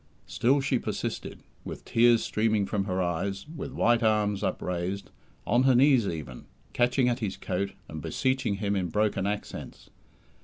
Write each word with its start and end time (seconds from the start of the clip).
Still 0.25 0.61
she 0.61 0.79
persisted, 0.79 1.43
with 1.63 1.85
tears 1.85 2.23
streaming 2.23 2.65
from 2.65 2.85
her 2.85 3.03
eyes, 3.03 3.45
with 3.55 3.71
white 3.71 4.01
arms 4.01 4.41
upraised, 4.41 5.11
on 5.45 5.61
her 5.61 5.75
knees 5.75 6.07
even, 6.07 6.45
catching 6.73 7.07
at 7.07 7.19
his 7.19 7.37
coat, 7.37 7.73
and 7.87 8.01
beseeching 8.01 8.55
him 8.55 8.75
in 8.75 8.87
broken 8.87 9.27
accents. 9.27 9.91